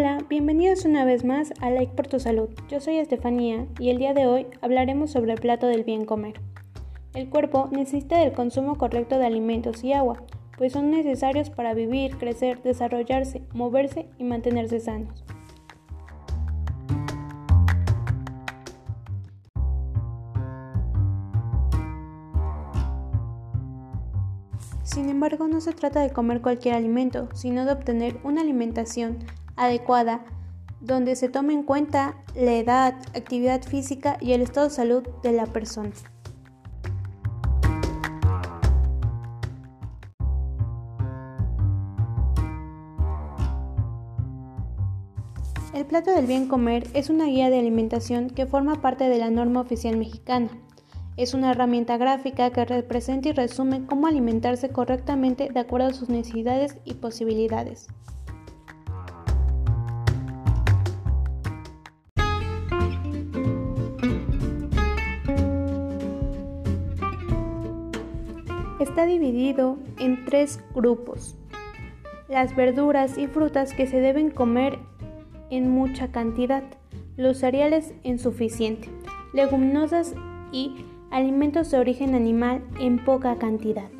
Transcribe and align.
Hola, 0.00 0.24
bienvenidos 0.30 0.86
una 0.86 1.04
vez 1.04 1.26
más 1.26 1.52
a 1.60 1.68
Like 1.68 1.92
por 1.92 2.06
tu 2.06 2.18
Salud. 2.18 2.48
Yo 2.70 2.80
soy 2.80 2.96
Estefanía 2.96 3.66
y 3.78 3.90
el 3.90 3.98
día 3.98 4.14
de 4.14 4.26
hoy 4.26 4.46
hablaremos 4.62 5.10
sobre 5.10 5.32
el 5.32 5.38
plato 5.38 5.66
del 5.66 5.84
bien 5.84 6.06
comer. 6.06 6.40
El 7.12 7.28
cuerpo 7.28 7.68
necesita 7.70 8.18
del 8.18 8.32
consumo 8.32 8.78
correcto 8.78 9.18
de 9.18 9.26
alimentos 9.26 9.84
y 9.84 9.92
agua, 9.92 10.22
pues 10.56 10.72
son 10.72 10.90
necesarios 10.90 11.50
para 11.50 11.74
vivir, 11.74 12.16
crecer, 12.16 12.62
desarrollarse, 12.62 13.42
moverse 13.52 14.06
y 14.16 14.24
mantenerse 14.24 14.80
sanos. 14.80 15.22
Sin 24.82 25.10
embargo, 25.10 25.46
no 25.46 25.60
se 25.60 25.74
trata 25.74 26.00
de 26.00 26.10
comer 26.10 26.40
cualquier 26.40 26.74
alimento, 26.74 27.28
sino 27.34 27.66
de 27.66 27.72
obtener 27.72 28.16
una 28.24 28.40
alimentación 28.40 29.18
adecuada 29.60 30.24
donde 30.80 31.14
se 31.14 31.28
tome 31.28 31.52
en 31.52 31.62
cuenta 31.62 32.16
la 32.34 32.52
edad, 32.52 32.94
actividad 33.14 33.62
física 33.62 34.16
y 34.20 34.32
el 34.32 34.40
estado 34.40 34.68
de 34.68 34.74
salud 34.74 35.06
de 35.22 35.32
la 35.32 35.46
persona. 35.46 35.92
El 45.74 45.86
plato 45.86 46.10
del 46.10 46.26
bien 46.26 46.48
comer 46.48 46.88
es 46.94 47.10
una 47.10 47.26
guía 47.26 47.50
de 47.50 47.58
alimentación 47.58 48.30
que 48.30 48.46
forma 48.46 48.80
parte 48.80 49.08
de 49.08 49.18
la 49.18 49.30
norma 49.30 49.60
oficial 49.60 49.96
mexicana. 49.96 50.48
Es 51.16 51.34
una 51.34 51.50
herramienta 51.50 51.96
gráfica 51.96 52.50
que 52.50 52.64
representa 52.64 53.28
y 53.28 53.32
resume 53.32 53.84
cómo 53.86 54.06
alimentarse 54.06 54.70
correctamente 54.70 55.50
de 55.52 55.60
acuerdo 55.60 55.88
a 55.88 55.92
sus 55.92 56.08
necesidades 56.08 56.78
y 56.84 56.94
posibilidades. 56.94 57.88
Está 68.80 69.04
dividido 69.04 69.76
en 69.98 70.24
tres 70.24 70.58
grupos. 70.74 71.36
Las 72.28 72.56
verduras 72.56 73.18
y 73.18 73.26
frutas 73.26 73.74
que 73.74 73.86
se 73.86 74.00
deben 74.00 74.30
comer 74.30 74.78
en 75.50 75.70
mucha 75.70 76.10
cantidad, 76.10 76.62
los 77.18 77.36
cereales 77.36 77.92
en 78.04 78.18
suficiente, 78.18 78.88
leguminosas 79.34 80.14
y 80.50 80.86
alimentos 81.10 81.70
de 81.70 81.78
origen 81.78 82.14
animal 82.14 82.62
en 82.80 83.04
poca 83.04 83.36
cantidad. 83.36 83.90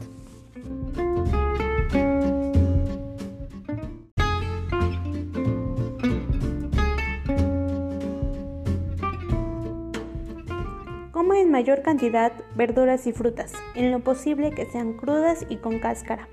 Coma 11.20 11.38
en 11.38 11.50
mayor 11.50 11.82
cantidad 11.82 12.32
verduras 12.54 13.06
y 13.06 13.12
frutas, 13.12 13.52
en 13.74 13.92
lo 13.92 14.00
posible 14.00 14.52
que 14.52 14.64
sean 14.64 14.94
crudas 14.94 15.44
y 15.50 15.56
con 15.56 15.78
cáscara. 15.78 16.28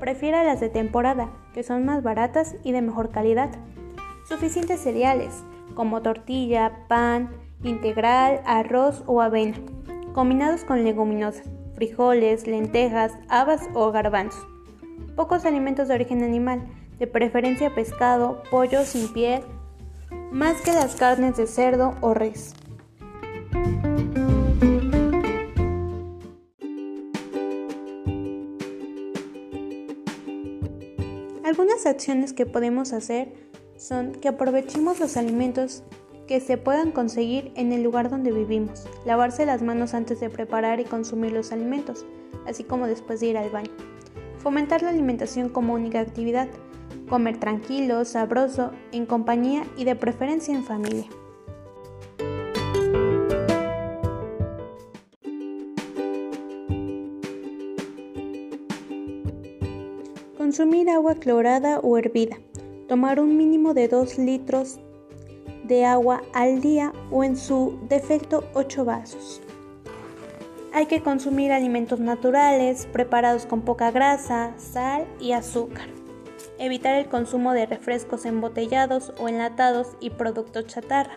Prefiera 0.00 0.42
las 0.42 0.58
de 0.58 0.68
temporada, 0.68 1.30
que 1.54 1.62
son 1.62 1.84
más 1.84 2.02
baratas 2.02 2.56
y 2.64 2.72
de 2.72 2.82
mejor 2.82 3.10
calidad. 3.10 3.50
Suficientes 4.28 4.80
cereales, 4.80 5.44
como 5.76 6.02
tortilla, 6.02 6.88
pan, 6.88 7.30
integral, 7.62 8.40
arroz 8.46 9.04
o 9.06 9.22
avena 9.22 9.58
combinados 10.12 10.64
con 10.64 10.82
leguminosas, 10.82 11.48
frijoles, 11.76 12.48
lentejas, 12.48 13.12
habas 13.28 13.68
o 13.74 13.92
garbanzos. 13.92 14.44
Pocos 15.14 15.44
alimentos 15.44 15.86
de 15.86 15.94
origen 15.94 16.24
animal, 16.24 16.66
de 16.98 17.06
preferencia 17.06 17.72
pescado, 17.76 18.42
pollo 18.50 18.82
sin 18.82 19.12
piel, 19.12 19.42
más 20.32 20.60
que 20.62 20.72
las 20.72 20.96
carnes 20.96 21.36
de 21.36 21.46
cerdo 21.46 21.94
o 22.00 22.12
res. 22.12 22.56
Algunas 31.50 31.84
acciones 31.84 32.32
que 32.32 32.46
podemos 32.46 32.92
hacer 32.92 33.32
son 33.76 34.12
que 34.12 34.28
aprovechemos 34.28 35.00
los 35.00 35.16
alimentos 35.16 35.82
que 36.28 36.38
se 36.38 36.56
puedan 36.56 36.92
conseguir 36.92 37.50
en 37.56 37.72
el 37.72 37.82
lugar 37.82 38.08
donde 38.08 38.30
vivimos, 38.30 38.86
lavarse 39.04 39.44
las 39.46 39.60
manos 39.60 39.92
antes 39.92 40.20
de 40.20 40.30
preparar 40.30 40.78
y 40.78 40.84
consumir 40.84 41.32
los 41.32 41.50
alimentos, 41.50 42.06
así 42.46 42.62
como 42.62 42.86
después 42.86 43.18
de 43.18 43.26
ir 43.26 43.36
al 43.36 43.50
baño. 43.50 43.72
Fomentar 44.38 44.82
la 44.82 44.90
alimentación 44.90 45.48
como 45.48 45.74
única 45.74 45.98
actividad, 45.98 46.46
comer 47.08 47.40
tranquilo, 47.40 48.04
sabroso, 48.04 48.70
en 48.92 49.04
compañía 49.04 49.64
y 49.76 49.82
de 49.82 49.96
preferencia 49.96 50.54
en 50.54 50.62
familia. 50.62 51.06
Consumir 60.50 60.90
agua 60.90 61.14
clorada 61.14 61.78
o 61.78 61.96
hervida. 61.96 62.36
Tomar 62.88 63.20
un 63.20 63.36
mínimo 63.36 63.72
de 63.72 63.86
2 63.86 64.18
litros 64.18 64.80
de 65.62 65.84
agua 65.84 66.22
al 66.34 66.60
día 66.60 66.92
o 67.12 67.22
en 67.22 67.36
su 67.36 67.78
defecto 67.88 68.42
8 68.54 68.84
vasos. 68.84 69.40
Hay 70.72 70.86
que 70.86 71.04
consumir 71.04 71.52
alimentos 71.52 72.00
naturales, 72.00 72.88
preparados 72.92 73.46
con 73.46 73.60
poca 73.60 73.92
grasa, 73.92 74.52
sal 74.58 75.06
y 75.20 75.30
azúcar. 75.30 75.86
Evitar 76.58 76.96
el 76.96 77.08
consumo 77.08 77.52
de 77.52 77.66
refrescos 77.66 78.26
embotellados 78.26 79.12
o 79.20 79.28
enlatados 79.28 79.96
y 80.00 80.10
productos 80.10 80.66
chatarra. 80.66 81.14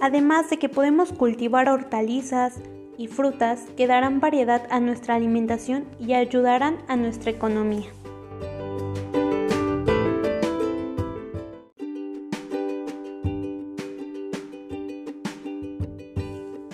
Además 0.00 0.50
de 0.50 0.58
que 0.58 0.68
podemos 0.68 1.12
cultivar 1.12 1.68
hortalizas, 1.68 2.60
y 2.98 3.06
frutas 3.06 3.60
que 3.76 3.86
darán 3.86 4.20
variedad 4.20 4.66
a 4.70 4.80
nuestra 4.80 5.14
alimentación 5.14 5.86
y 6.00 6.12
ayudarán 6.12 6.78
a 6.88 6.96
nuestra 6.96 7.30
economía. 7.30 7.86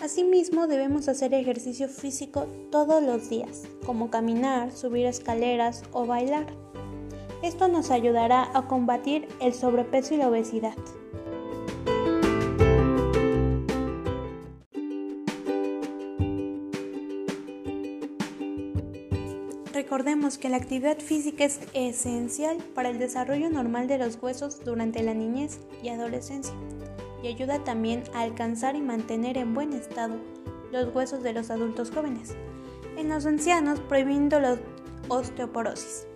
Asimismo, 0.03 0.67
debemos 0.67 1.09
hacer 1.09 1.35
ejercicio 1.35 1.89
físico 1.89 2.47
todos 2.71 3.03
los 3.03 3.29
días, 3.29 3.65
como 3.85 4.11
caminar, 4.11 4.73
subir 4.73 5.07
escaleras 5.07 5.83
o 5.93 6.07
bailar. 6.07 6.47
Esto 7.43 7.69
nos 7.69 7.91
ayudará 7.91 8.49
a 8.57 8.67
combatir 8.67 9.29
el 9.41 9.53
sobrepeso 9.53 10.15
y 10.15 10.19
la 10.19 10.29
obesidad. 10.29 10.75
Recordemos 19.75 20.39
que 20.39 20.49
la 20.49 20.57
actividad 20.59 21.01
física 21.01 21.45
es 21.45 21.59
esencial 21.75 22.59
para 22.77 22.91
el 22.91 23.01
desarrollo 23.01 23.51
normal 23.51 23.89
de 23.89 23.99
los 23.99 24.23
huesos 24.23 24.65
durante 24.65 25.03
la 25.03 25.15
niñez 25.15 25.59
y 25.83 25.89
adolescencia 25.89 26.55
y 27.25 27.27
ayuda 27.27 27.65
también 27.65 28.05
a 28.15 28.21
alcanzar 28.21 28.77
y 28.77 28.81
mantener 28.81 29.37
en 29.37 29.53
buen 29.53 29.73
estado 29.73 30.15
los 30.71 30.95
huesos 30.95 31.25
de 31.25 31.33
los 31.33 31.51
adultos 31.51 31.91
jóvenes. 31.91 32.37
En 32.97 33.09
los 33.09 33.27
ancianos 33.27 33.81
prohibiendo 33.81 34.39
la 34.39 34.59
osteoporosis. 35.09 36.07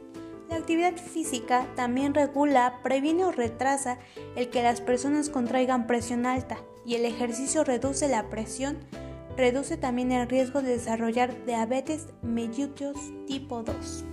La 0.49 0.55
actividad 0.55 0.97
física 0.97 1.67
también 1.75 2.15
regula, 2.15 2.79
previene 2.85 3.25
o 3.25 3.33
retrasa 3.33 3.99
el 4.37 4.51
que 4.51 4.63
las 4.63 4.81
personas 4.81 5.31
contraigan 5.31 5.89
presión 5.89 6.27
alta 6.27 6.59
y 6.87 6.95
el 6.95 7.05
ejercicio 7.05 7.65
reduce 7.65 8.07
la 8.07 8.31
presión 8.31 8.79
reduce 9.39 9.77
también 9.77 10.11
el 10.11 10.29
riesgo 10.29 10.63
de 10.63 10.73
desarrollar 10.73 11.47
diabetes 11.47 12.09
mellitus 12.23 12.99
tipo 13.27 13.63
2. 13.63 14.05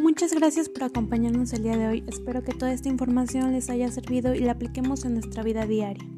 Muchas 0.00 0.32
gracias 0.32 0.70
por 0.70 0.84
acompañarnos 0.84 1.52
el 1.52 1.62
día 1.62 1.76
de 1.76 1.88
hoy. 1.88 2.04
Espero 2.06 2.42
que 2.42 2.54
toda 2.54 2.72
esta 2.72 2.88
información 2.88 3.52
les 3.52 3.68
haya 3.68 3.92
servido 3.92 4.34
y 4.34 4.40
la 4.40 4.52
apliquemos 4.52 5.04
en 5.04 5.12
nuestra 5.12 5.42
vida 5.42 5.66
diaria. 5.66 6.15